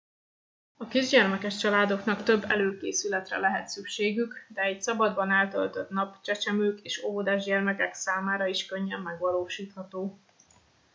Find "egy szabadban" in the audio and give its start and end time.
4.61-5.31